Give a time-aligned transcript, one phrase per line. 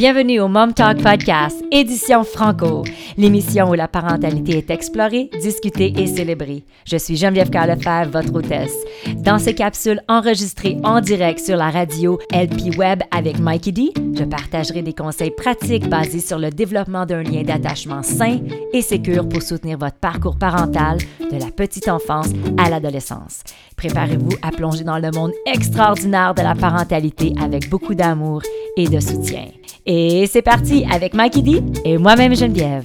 [0.00, 2.84] Bienvenue au Mom Talk Podcast, édition Franco,
[3.18, 6.64] l'émission où la parentalité est explorée, discutée et célébrée.
[6.86, 8.74] Je suis Geneviève Carlefebvre, votre hôtesse.
[9.16, 14.24] Dans ces capsules enregistrées en direct sur la radio LP Web avec Mikey D, je
[14.24, 18.38] partagerai des conseils pratiques basés sur le développement d'un lien d'attachement sain
[18.72, 20.96] et sécure pour soutenir votre parcours parental
[21.30, 23.42] de la petite enfance à l'adolescence.
[23.76, 28.40] Préparez-vous à plonger dans le monde extraordinaire de la parentalité avec beaucoup d'amour
[28.78, 29.44] et de soutien.
[29.92, 32.84] Et c'est parti avec Mikey D et moi-même Geneviève.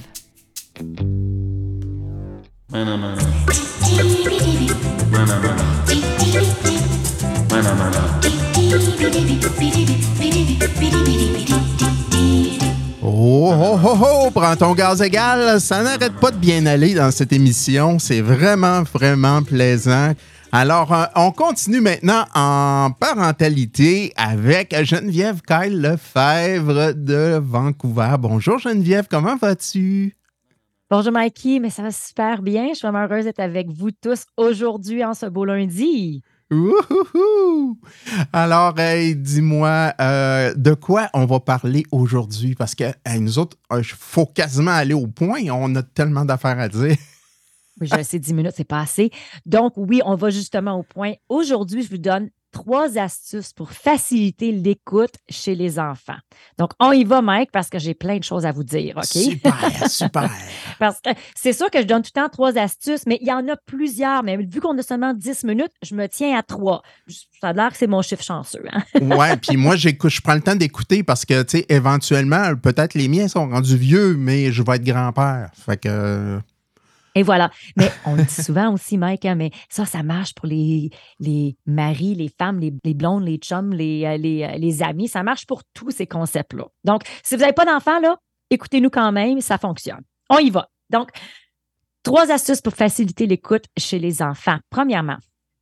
[13.04, 15.60] Oh, oh, oh, oh, prends ton gaz égal.
[15.60, 18.00] Ça n'arrête pas de bien aller dans cette émission.
[18.00, 20.10] C'est vraiment, vraiment plaisant.
[20.52, 28.14] Alors, euh, on continue maintenant en parentalité avec Geneviève Kyle Lefebvre de Vancouver.
[28.18, 30.14] Bonjour Geneviève, comment vas-tu?
[30.88, 32.68] Bonjour Mikey, mais ça va super bien.
[32.68, 36.22] Je suis vraiment heureuse d'être avec vous tous aujourd'hui en ce beau lundi.
[36.52, 37.76] Ouhouhou!
[38.32, 38.74] Alors,
[39.16, 42.54] dis-moi, euh, de quoi on va parler aujourd'hui?
[42.54, 42.84] Parce que
[43.18, 45.40] nous autres, il faut quasiment aller au point.
[45.50, 46.96] On a tellement d'affaires à dire.
[47.80, 49.10] Oui, je sais, 10 minutes, c'est pas assez.
[49.44, 51.12] Donc, oui, on va justement au point.
[51.28, 56.16] Aujourd'hui, je vous donne trois astuces pour faciliter l'écoute chez les enfants.
[56.58, 59.04] Donc, on y va, Mike, parce que j'ai plein de choses à vous dire, OK?
[59.04, 60.30] Super, super.
[60.78, 63.32] parce que c'est sûr que je donne tout le temps trois astuces, mais il y
[63.32, 64.22] en a plusieurs.
[64.22, 66.80] Mais vu qu'on a seulement 10 minutes, je me tiens à trois.
[67.40, 68.64] Ça a l'air que c'est mon chiffre chanceux.
[68.72, 68.82] Hein?
[69.02, 73.08] ouais, puis moi, je prends le temps d'écouter parce que, tu sais, éventuellement, peut-être les
[73.08, 75.50] miens sont rendus vieux, mais je vais être grand-père.
[75.54, 76.40] Fait que.
[77.16, 77.50] Et voilà.
[77.76, 81.56] Mais on le dit souvent aussi, Mike, hein, mais ça, ça marche pour les, les
[81.64, 85.08] maris, les femmes, les, blondes, les chums, les, euh, les, euh, les, amis.
[85.08, 86.66] Ça marche pour tous ces concepts-là.
[86.84, 87.98] Donc, si vous n'avez pas d'enfants,
[88.50, 90.02] écoutez-nous quand même, ça fonctionne.
[90.28, 90.68] On y va.
[90.90, 91.08] Donc,
[92.02, 94.58] trois astuces pour faciliter l'écoute chez les enfants.
[94.68, 95.16] Premièrement,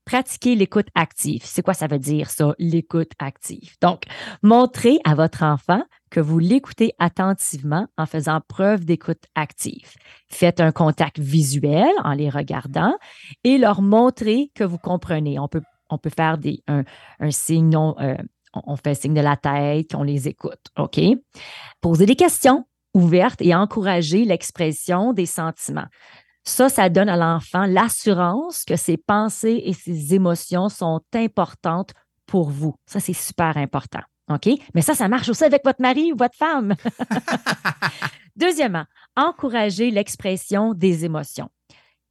[0.05, 1.43] pratiquer l'écoute active.
[1.45, 3.77] C'est quoi ça veut dire, ça, l'écoute active?
[3.81, 4.03] Donc,
[4.43, 9.91] montrez à votre enfant que vous l'écoutez attentivement en faisant preuve d'écoute active.
[10.31, 12.95] Faites un contact visuel en les regardant
[13.43, 15.41] et leur montrez que vous comprenez.
[15.41, 16.85] On peut, on peut faire des, un,
[17.31, 18.15] signe non, euh,
[18.55, 20.61] on fait signe de la tête, qu'on les écoute.
[20.79, 21.01] OK?
[21.81, 22.65] Posez des questions
[22.95, 25.89] ouvertes et encouragez l'expression des sentiments.
[26.45, 31.91] Ça, ça donne à l'enfant l'assurance que ses pensées et ses émotions sont importantes
[32.25, 32.77] pour vous.
[32.87, 34.03] Ça, c'est super important.
[34.29, 34.49] OK?
[34.75, 36.75] Mais ça, ça marche aussi avec votre mari ou votre femme.
[38.37, 38.85] Deuxièmement,
[39.17, 41.51] encouragez l'expression des émotions.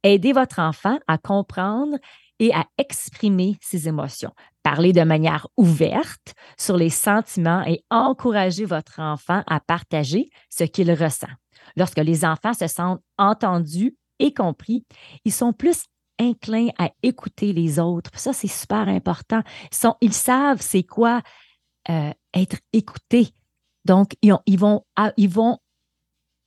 [0.02, 1.96] Aidez votre enfant à comprendre
[2.38, 4.32] et à exprimer ses émotions.
[4.62, 10.92] Parlez de manière ouverte sur les sentiments et encouragez votre enfant à partager ce qu'il
[10.92, 11.28] ressent.
[11.76, 14.84] Lorsque les enfants se sentent entendus et compris,
[15.24, 15.84] ils sont plus
[16.20, 18.10] inclins à écouter les autres.
[18.14, 19.42] Ça, c'est super important.
[19.70, 21.22] Ils, sont, ils savent c'est quoi
[21.90, 23.30] euh, être écoutés.
[23.84, 25.58] Donc, ils, vont, ah, ils vont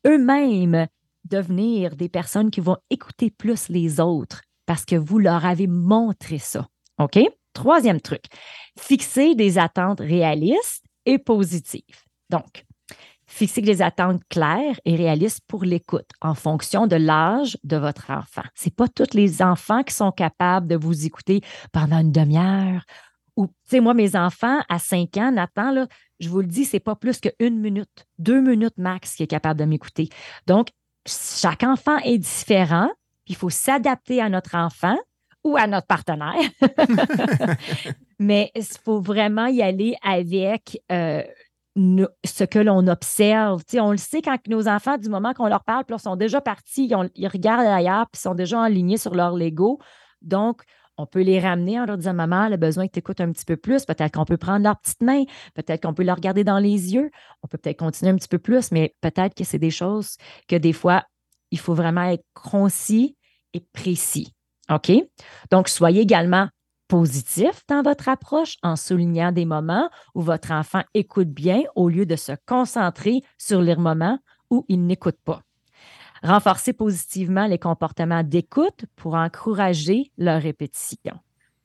[0.05, 0.87] eux-mêmes
[1.25, 6.39] devenir des personnes qui vont écouter plus les autres parce que vous leur avez montré
[6.39, 6.67] ça.
[6.99, 7.19] OK?
[7.53, 8.25] Troisième truc,
[8.77, 11.83] fixer des attentes réalistes et positives.
[12.29, 12.65] Donc,
[13.29, 18.43] Fixez des attentes claires et réalistes pour l'écoute en fonction de l'âge de votre enfant.
[18.55, 21.41] Ce n'est pas tous les enfants qui sont capables de vous écouter
[21.73, 22.83] pendant une demi-heure.
[23.37, 25.87] Ou, tu sais, moi, mes enfants, à 5 ans, Nathan, là,
[26.19, 29.59] je vous le dis, c'est pas plus qu'une minute, deux minutes max qui est capable
[29.59, 30.09] de m'écouter.
[30.47, 30.69] Donc,
[31.05, 32.89] chaque enfant est différent.
[33.27, 34.97] Il faut s'adapter à notre enfant
[35.43, 36.33] ou à notre partenaire.
[38.19, 41.21] Mais il faut vraiment y aller avec euh,
[42.25, 43.61] ce que l'on observe.
[43.75, 46.41] on le sait quand nos enfants, du moment qu'on leur parle, puis ils sont déjà
[46.41, 49.79] partis, ils, regardent ailleurs, puis ils sont déjà alignés sur leur Lego.
[50.21, 50.63] Donc,
[50.97, 53.31] on peut les ramener en leur disant Maman, elle a besoin que tu écoutes un
[53.31, 53.85] petit peu plus.
[53.85, 57.11] Peut-être qu'on peut prendre leur petite main, peut-être qu'on peut leur regarder dans les yeux.
[57.43, 60.17] On peut peut-être continuer un petit peu plus, mais peut-être que c'est des choses
[60.47, 61.03] que des fois,
[61.51, 63.15] il faut vraiment être concis
[63.53, 64.33] et précis.
[64.69, 64.91] OK?
[65.51, 66.49] Donc, soyez également
[66.87, 72.05] positif dans votre approche en soulignant des moments où votre enfant écoute bien au lieu
[72.05, 75.41] de se concentrer sur les moments où il n'écoute pas.
[76.23, 81.19] Renforcez positivement les comportements d'écoute pour encourager leur répétition.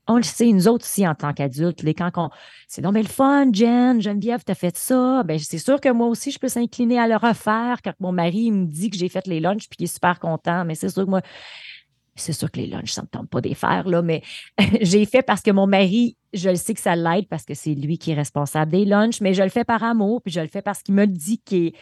[0.08, 2.30] On le sait, nous autres aussi, en tant qu'adultes, les quand on,
[2.66, 5.22] c'est non, mais le fun, Jen, Geneviève, t'as fait ça.
[5.22, 8.50] Ben, c'est sûr que moi aussi, je peux s'incliner à le refaire quand mon mari
[8.50, 10.64] me dit que j'ai fait les lunchs puis qu'il est super content.
[10.64, 11.20] Mais c'est sûr que moi,
[12.14, 14.22] C'est sûr que les lunchs, ça ne me tente pas de les faire, là, mais
[14.80, 17.74] j'ai fait parce que mon mari, je le sais que ça l'aide parce que c'est
[17.74, 20.48] lui qui est responsable des lunchs, mais je le fais par amour, puis je le
[20.48, 21.72] fais parce qu'il me dit qu'il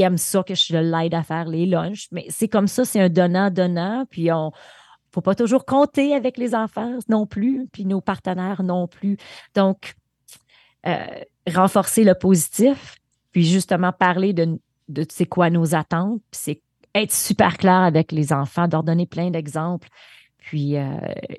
[0.00, 2.08] aime ça, que je l'aide à faire les lunchs.
[2.12, 4.50] Mais c'est comme ça, c'est un donnant-donnant, puis on ne
[5.12, 9.18] faut pas toujours compter avec les enfants non plus, puis nos partenaires non plus.
[9.54, 9.94] Donc,
[10.86, 11.06] euh,
[11.52, 12.96] renforcer le positif,
[13.32, 14.58] puis justement parler de,
[14.88, 16.62] de c'est quoi nos attentes, puis c'est
[16.94, 19.88] être super clair avec les enfants, leur donner plein d'exemples.
[20.38, 20.96] Puis, euh,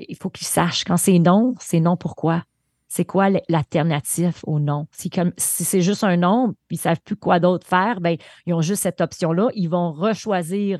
[0.09, 2.43] il faut qu'ils sachent quand c'est non, c'est non pourquoi?
[2.87, 4.87] C'est quoi l'alternative au non?
[4.91, 8.61] Si, c'est juste un non, ils ne savent plus quoi d'autre faire, ben, ils ont
[8.61, 9.49] juste cette option-là.
[9.53, 10.79] Ils vont rechoisir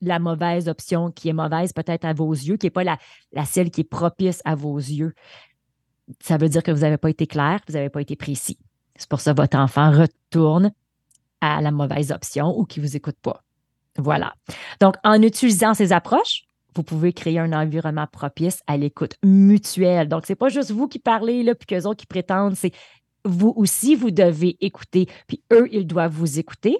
[0.00, 2.98] la mauvaise option qui est mauvaise peut-être à vos yeux, qui n'est pas la,
[3.32, 5.14] la celle qui est propice à vos yeux.
[6.20, 8.58] Ça veut dire que vous n'avez pas été clair, vous n'avez pas été précis.
[8.96, 10.72] C'est pour ça que votre enfant retourne
[11.40, 13.42] à la mauvaise option ou qui ne vous écoute pas.
[13.98, 14.34] Voilà.
[14.80, 16.42] Donc, en utilisant ces approches,
[16.74, 20.08] vous pouvez créer un environnement propice à l'écoute mutuelle.
[20.08, 22.72] Donc, ce n'est pas juste vous qui parlez, là, puis qu'eux autres qui prétendent, c'est
[23.24, 26.76] vous aussi, vous devez écouter, puis eux, ils doivent vous écouter,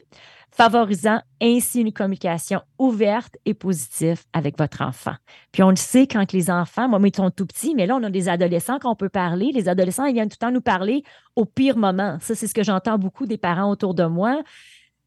[0.50, 5.14] favorisant ainsi une communication ouverte et positive avec votre enfant.
[5.50, 8.02] Puis on le sait quand les enfants, moi, ils sont tout petits, mais là, on
[8.04, 9.50] a des adolescents qu'on peut parler.
[9.52, 11.02] Les adolescents, ils viennent tout le temps nous parler
[11.34, 12.18] au pire moment.
[12.20, 14.40] Ça, c'est ce que j'entends beaucoup des parents autour de moi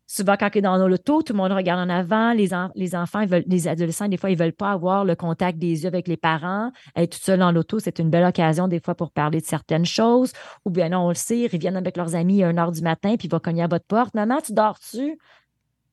[0.09, 2.33] souvent, quand on est dans l'auto, tout le monde regarde en avant.
[2.33, 2.53] Les,
[2.95, 6.07] enfants, les adolescents, des fois, ils ne veulent pas avoir le contact des yeux avec
[6.07, 6.71] les parents.
[6.95, 9.85] Être tout seul dans l'auto, c'est une belle occasion, des fois, pour parler de certaines
[9.85, 10.33] choses.
[10.65, 12.81] Ou bien, non, on le sait, ils viennent avec leurs amis à 1 h du
[12.81, 14.15] matin, puis ils vont cogner à votre porte.
[14.15, 15.19] Maman, tu dors-tu?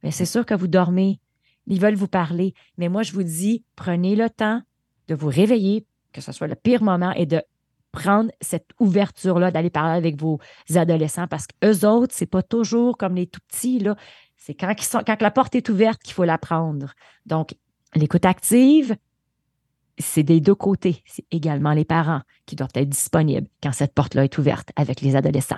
[0.02, 1.20] Mais c'est sûr que vous dormez.
[1.66, 2.54] Ils veulent vous parler.
[2.78, 4.62] Mais moi, je vous dis, prenez le temps
[5.08, 7.42] de vous réveiller, que ce soit le pire moment, et de
[7.96, 10.38] prendre cette ouverture-là, d'aller parler avec vos
[10.74, 13.82] adolescents parce qu'eux autres, c'est pas toujours comme les tout petits.
[14.36, 16.92] C'est quand, ils sont, quand la porte est ouverte qu'il faut la prendre.
[17.24, 17.54] Donc,
[17.94, 18.96] l'écoute active,
[19.98, 21.02] c'est des deux côtés.
[21.06, 25.16] C'est également les parents qui doivent être disponibles quand cette porte-là est ouverte avec les
[25.16, 25.56] adolescents.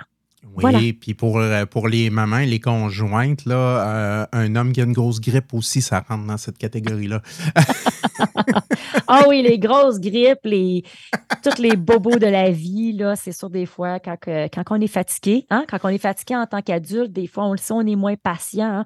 [0.55, 4.81] Oui, puis pour, euh, pour les mamans et les conjointes, là, euh, un homme qui
[4.81, 7.21] a une grosse grippe aussi, ça rentre dans cette catégorie-là.
[9.07, 10.83] Ah oui, les grosses grippes, les,
[11.41, 14.87] tous les bobos de la vie, là, c'est sûr des fois, quand, quand on est
[14.87, 17.85] fatigué, hein, quand on est fatigué en tant qu'adulte, des fois, on le sait, on
[17.87, 18.79] est moins patient.
[18.79, 18.85] Hein.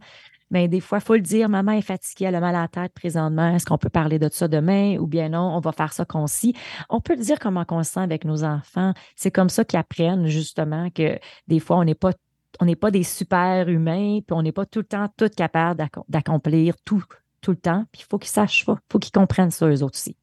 [0.54, 2.68] Mais des fois, il faut le dire, maman est fatiguée, elle a mal à la
[2.68, 3.56] tête présentement.
[3.56, 6.54] Est-ce qu'on peut parler de ça demain ou bien non, on va faire ça concis.
[6.90, 8.94] On peut le dire comment on se sent avec nos enfants.
[9.16, 11.18] C'est comme ça qu'ils apprennent justement que
[11.48, 12.12] des fois, on n'est pas
[12.60, 15.84] on n'est pas des super humains, puis on n'est pas tout le temps tout capable
[16.08, 17.04] d'accomplir tout,
[17.42, 17.86] tout le temps.
[17.92, 18.76] Puis il faut qu'ils sachent ça.
[18.78, 20.16] Il faut qu'ils comprennent ça, eux autres aussi.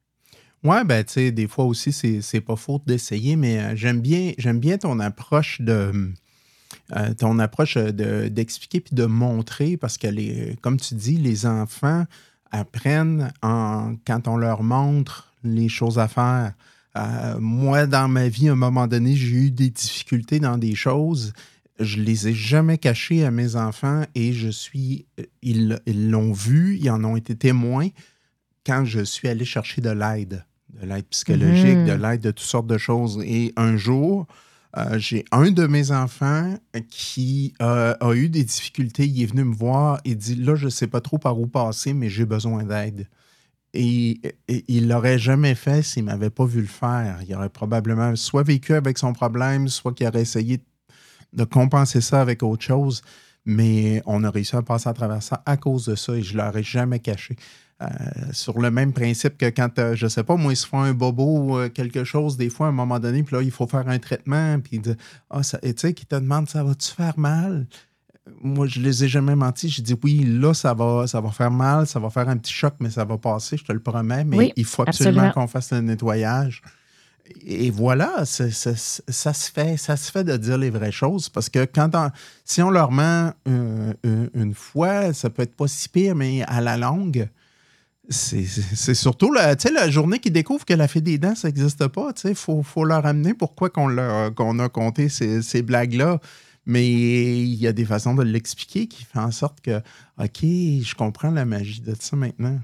[0.62, 4.32] Oui, ben, tu sais, des fois aussi, c'est pas faute d'essayer, mais euh, j'aime bien,
[4.54, 6.12] bien ton approche de,
[6.96, 12.05] euh, ton approche d'expliquer puis de montrer parce que, les, comme tu dis, les enfants
[12.50, 16.52] apprennent en, quand on leur montre les choses à faire.
[16.96, 20.75] Euh, moi, dans ma vie, à un moment donné, j'ai eu des difficultés dans des
[20.75, 21.32] choses.
[21.78, 25.06] Je les ai jamais cachées à mes enfants et je suis,
[25.43, 27.88] ils l'ont vu, ils en ont été témoins
[28.66, 30.44] quand je suis allé chercher de l'aide,
[30.81, 32.02] de l'aide psychologique, de mmh.
[32.02, 33.23] l'aide de toutes sortes de choses.
[33.25, 34.26] Et un jour,
[34.76, 36.56] euh, j'ai un de mes enfants
[36.88, 39.06] qui euh, a eu des difficultés.
[39.06, 41.46] Il est venu me voir et dit Là, je ne sais pas trop par où
[41.46, 43.08] passer, mais j'ai besoin d'aide.
[43.72, 47.19] Et, il ne l'aurait jamais fait s'il ne m'avait pas vu le faire.
[47.26, 50.61] Il aurait probablement soit vécu avec son problème, soit qu'il aurait essayé
[51.32, 53.02] de compenser ça avec autre chose.
[53.44, 56.37] Mais on a réussi à passer à travers ça à cause de ça et je
[56.37, 57.37] ne l'aurais jamais caché.
[57.82, 57.87] Euh,
[58.32, 60.80] sur le même principe que quand, je euh, je sais pas, moi, ils se font
[60.80, 63.50] un bobo ou euh, quelque chose, des fois, à un moment donné, puis là, il
[63.50, 64.82] faut faire un traitement, puis
[65.30, 67.66] ah, tu sais, qui te demande, ça va-tu faire mal?
[68.42, 69.70] Moi, je les ai jamais menti.
[69.70, 72.52] J'ai dit oui, là, ça va, ça va faire mal, ça va faire un petit
[72.52, 74.25] choc, mais ça va passer, je te le promets.
[74.25, 76.60] Mais il faut absolument qu'on fasse le nettoyage.
[77.46, 81.64] Et voilà, ça se fait, ça se fait de dire les vraies choses parce que
[81.64, 81.90] quand
[82.44, 86.76] si on leur ment une fois, ça peut être pas si pire, mais à la
[86.76, 87.28] longue,
[88.11, 92.12] c'est surtout la, la journée qu'ils découvrent que la fée des dents, ça n'existe pas.
[92.25, 96.19] Il faut, faut, leur amener pourquoi qu'on a compté ces, blagues-là.
[96.67, 99.79] Mais il y a des façons de l'expliquer qui font en sorte que,
[100.19, 102.59] OK, je comprends la magie de ça maintenant.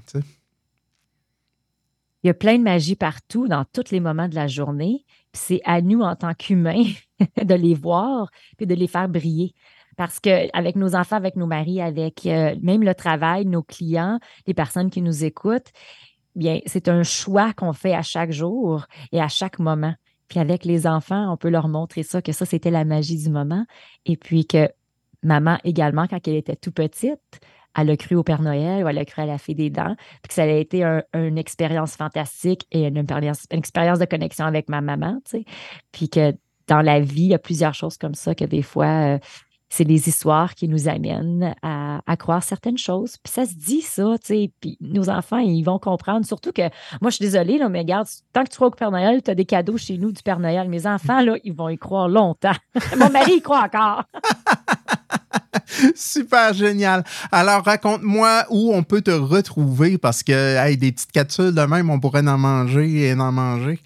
[2.23, 5.05] Il y a plein de magie partout, dans tous les moments de la journée.
[5.33, 6.83] C'est à nous, en tant qu'humains,
[7.43, 9.53] de les voir et de les faire briller.
[9.97, 14.53] Parce qu'avec nos enfants, avec nos maris, avec euh, même le travail, nos clients, les
[14.53, 15.71] personnes qui nous écoutent,
[16.35, 19.95] bien, c'est un choix qu'on fait à chaque jour et à chaque moment.
[20.29, 23.29] Puis avec les enfants, on peut leur montrer ça, que ça, c'était la magie du
[23.29, 23.65] moment.
[24.05, 24.69] Et puis que
[25.23, 27.39] maman également, quand elle était tout petite,
[27.75, 29.95] elle a cru au Père Noël ou elle a cru à la Fée des Dents,
[30.21, 34.81] puis que ça a été une expérience fantastique et une, expérience, de connexion avec ma
[34.81, 35.45] maman, tu sais.
[35.91, 36.33] Puis que
[36.67, 39.19] dans la vie, il y a plusieurs choses comme ça que des fois, euh,
[39.69, 43.17] c'est des histoires qui nous amènent à, croire certaines choses.
[43.17, 44.51] Puis ça se dit, ça, tu sais.
[44.61, 46.25] Puis nos enfants, ils vont comprendre.
[46.25, 46.63] Surtout que,
[47.01, 49.29] moi, je suis désolée, là, mais regarde, tant que tu crois au Père Noël, tu
[49.29, 50.69] as des cadeaux chez nous du Père Noël.
[50.69, 52.55] Mes enfants, là, ils vont y croire longtemps.
[52.97, 54.05] Mon mari, il croit encore.
[55.95, 57.03] Super génial.
[57.31, 61.89] Alors, raconte-moi où on peut te retrouver parce que, hey, des petites capsules de même,
[61.89, 63.79] on pourrait en manger et en manger.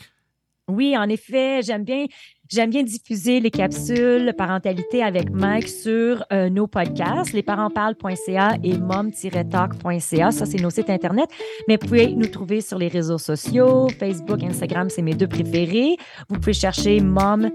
[0.68, 2.06] Oui, en effet, j'aime bien.
[2.52, 10.32] J'aime bien diffuser les capsules parentalité avec Mike sur euh, nos podcasts, lesparentsparlent.ca et mom-talk.ca.
[10.32, 11.30] Ça, c'est nos sites Internet.
[11.68, 15.96] Mais vous pouvez nous trouver sur les réseaux sociaux, Facebook, Instagram, c'est mes deux préférés.
[16.28, 17.52] Vous pouvez chercher Mom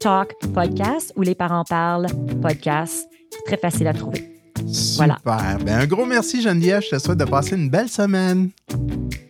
[0.00, 2.08] Talk Podcast ou Les Parents Parlent
[2.42, 3.08] Podcast.
[3.46, 4.32] Très facile à trouver.
[4.66, 5.18] Super.
[5.24, 5.58] Voilà.
[5.64, 6.82] Ben, un gros merci, Geneviève.
[6.82, 8.50] Je te souhaite de passer une belle semaine.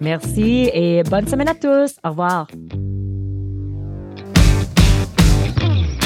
[0.00, 1.96] Merci et bonne semaine à tous.
[2.04, 2.46] Au revoir.
[5.60, 5.99] Mm.